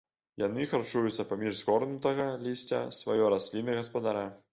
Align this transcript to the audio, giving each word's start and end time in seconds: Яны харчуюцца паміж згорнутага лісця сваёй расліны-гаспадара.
Яны 0.43 0.61
харчуюцца 0.69 1.25
паміж 1.31 1.51
згорнутага 1.59 2.25
лісця 2.47 2.79
сваёй 3.01 3.23
расліны-гаспадара. 3.35 4.25